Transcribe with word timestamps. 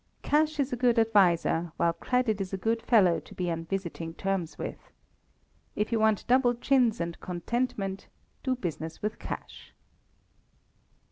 Cash 0.23 0.59
is 0.59 0.73
a 0.73 0.75
good 0.75 0.97
adviser, 0.97 1.71
while 1.77 1.93
credit 1.93 2.41
is 2.41 2.51
a 2.51 2.57
good 2.57 2.81
fellow 2.81 3.19
to 3.19 3.35
be 3.35 3.51
on 3.51 3.65
visiting 3.65 4.15
terms 4.15 4.57
with. 4.57 4.89
If 5.75 5.91
you 5.91 5.99
want 5.99 6.25
double 6.25 6.55
chins 6.55 6.99
and 6.99 7.19
contentment, 7.19 8.07
do 8.41 8.55
business 8.55 9.03
with 9.03 9.19
cash. 9.19 9.75